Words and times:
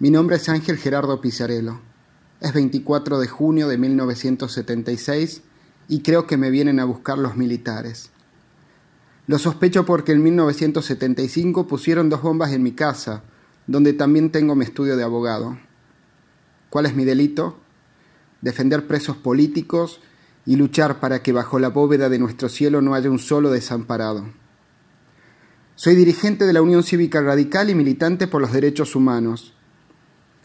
Mi 0.00 0.10
nombre 0.10 0.36
es 0.36 0.48
Ángel 0.48 0.76
Gerardo 0.76 1.20
Pizarello. 1.20 1.80
Es 2.40 2.54
24 2.54 3.18
de 3.18 3.26
junio 3.26 3.66
de 3.66 3.78
1976 3.78 5.42
y 5.88 6.02
creo 6.02 6.24
que 6.24 6.36
me 6.36 6.50
vienen 6.50 6.78
a 6.78 6.84
buscar 6.84 7.18
los 7.18 7.36
militares. 7.36 8.10
Lo 9.26 9.40
sospecho 9.40 9.84
porque 9.84 10.12
en 10.12 10.22
1975 10.22 11.66
pusieron 11.66 12.10
dos 12.10 12.22
bombas 12.22 12.52
en 12.52 12.62
mi 12.62 12.72
casa, 12.72 13.24
donde 13.66 13.92
también 13.92 14.30
tengo 14.30 14.54
mi 14.54 14.64
estudio 14.64 14.96
de 14.96 15.02
abogado. 15.02 15.58
¿Cuál 16.70 16.86
es 16.86 16.94
mi 16.94 17.04
delito? 17.04 17.58
Defender 18.40 18.86
presos 18.86 19.16
políticos 19.16 20.00
y 20.46 20.54
luchar 20.54 21.00
para 21.00 21.24
que 21.24 21.32
bajo 21.32 21.58
la 21.58 21.70
bóveda 21.70 22.08
de 22.08 22.20
nuestro 22.20 22.48
cielo 22.48 22.82
no 22.82 22.94
haya 22.94 23.10
un 23.10 23.18
solo 23.18 23.50
desamparado. 23.50 24.26
Soy 25.74 25.96
dirigente 25.96 26.46
de 26.46 26.52
la 26.52 26.62
Unión 26.62 26.84
Cívica 26.84 27.20
Radical 27.20 27.68
y 27.68 27.74
militante 27.74 28.28
por 28.28 28.40
los 28.40 28.52
derechos 28.52 28.94
humanos. 28.94 29.54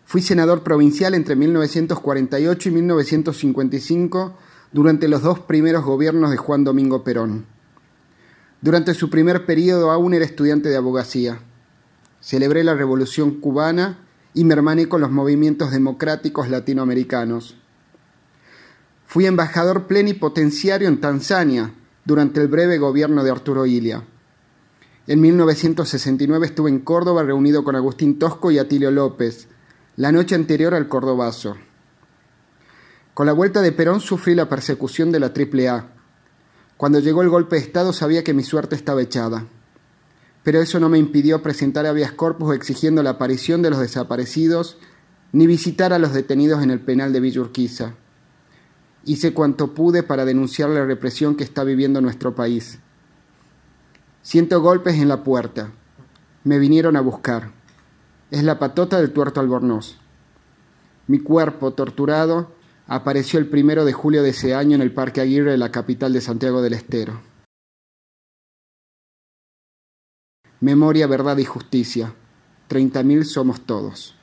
Fui 0.05 0.21
senador 0.21 0.63
provincial 0.63 1.13
entre 1.15 1.35
1948 1.35 2.69
y 2.69 2.71
1955 2.71 4.37
durante 4.71 5.07
los 5.07 5.21
dos 5.21 5.39
primeros 5.39 5.85
gobiernos 5.85 6.31
de 6.31 6.37
Juan 6.37 6.63
Domingo 6.63 7.03
Perón. 7.03 7.45
Durante 8.61 8.93
su 8.93 9.09
primer 9.09 9.45
periodo 9.45 9.91
aún 9.91 10.13
era 10.13 10.25
estudiante 10.25 10.69
de 10.69 10.77
abogacía. 10.77 11.39
Celebré 12.21 12.63
la 12.63 12.73
Revolución 12.73 13.39
cubana 13.41 13.99
y 14.33 14.45
me 14.45 14.53
hermané 14.53 14.87
con 14.87 15.01
los 15.01 15.11
movimientos 15.11 15.71
democráticos 15.71 16.49
latinoamericanos. 16.49 17.57
Fui 19.05 19.25
embajador 19.25 19.85
plenipotenciario 19.85 20.87
en 20.87 20.99
Tanzania 20.99 21.73
durante 22.05 22.41
el 22.41 22.47
breve 22.47 22.77
gobierno 22.77 23.23
de 23.23 23.31
Arturo 23.31 23.65
Ilia. 23.65 24.03
En 25.05 25.21
1969 25.21 26.45
estuve 26.47 26.69
en 26.69 26.79
Córdoba 26.79 27.23
reunido 27.23 27.63
con 27.63 27.75
Agustín 27.75 28.17
Tosco 28.17 28.49
y 28.49 28.57
Atilio 28.57 28.89
López, 28.89 29.49
la 29.95 30.11
noche 30.11 30.33
anterior 30.33 30.73
al 30.73 30.87
Cordobazo. 30.87 31.55
Con 33.13 33.27
la 33.27 33.33
vuelta 33.33 33.61
de 33.61 33.71
Perón 33.71 34.01
sufrí 34.01 34.33
la 34.33 34.49
persecución 34.49 35.11
de 35.11 35.19
la 35.19 35.27
AAA. 35.27 35.91
Cuando 36.77 36.99
llegó 36.99 37.21
el 37.21 37.29
golpe 37.29 37.57
de 37.57 37.61
Estado 37.61 37.93
sabía 37.93 38.23
que 38.23 38.33
mi 38.33 38.41
suerte 38.41 38.75
estaba 38.75 39.03
echada. 39.03 39.45
Pero 40.41 40.59
eso 40.61 40.79
no 40.79 40.89
me 40.89 40.97
impidió 40.97 41.43
presentar 41.43 41.85
habeas 41.85 42.11
corpus 42.11 42.55
exigiendo 42.55 43.03
la 43.03 43.11
aparición 43.11 43.61
de 43.61 43.69
los 43.69 43.79
desaparecidos 43.79 44.79
ni 45.31 45.45
visitar 45.45 45.93
a 45.93 45.99
los 45.99 46.11
detenidos 46.11 46.63
en 46.63 46.71
el 46.71 46.79
penal 46.79 47.13
de 47.13 47.19
Villa 47.19 47.41
Urquiza. 47.41 47.93
Hice 49.05 49.31
cuanto 49.33 49.75
pude 49.75 50.01
para 50.01 50.25
denunciar 50.25 50.69
la 50.69 50.85
represión 50.85 51.35
que 51.35 51.43
está 51.43 51.63
viviendo 51.63 52.01
nuestro 52.01 52.33
país. 52.33 52.79
Siento 54.23 54.59
golpes 54.59 54.95
en 54.95 55.07
la 55.07 55.23
puerta. 55.23 55.71
Me 56.43 56.57
vinieron 56.57 56.97
a 56.97 57.01
buscar 57.01 57.51
es 58.33 58.43
la 58.43 58.57
patota 58.57 58.97
del 58.99 59.13
tuerto 59.13 59.39
albornoz. 59.39 59.95
Mi 61.05 61.19
cuerpo, 61.19 61.73
torturado, 61.73 62.51
apareció 62.87 63.37
el 63.37 63.47
primero 63.47 63.85
de 63.85 63.93
julio 63.93 64.23
de 64.23 64.29
ese 64.29 64.55
año 64.55 64.73
en 64.73 64.81
el 64.81 64.91
Parque 64.91 65.21
Aguirre, 65.21 65.55
la 65.55 65.71
capital 65.71 66.13
de 66.13 66.21
Santiago 66.21 66.63
del 66.63 66.73
Estero. 66.73 67.21
Memoria, 70.61 71.05
verdad 71.05 71.37
y 71.37 71.45
justicia. 71.45 72.15
Treinta 72.67 73.03
mil 73.03 73.23
somos 73.25 73.61
todos. 73.67 74.15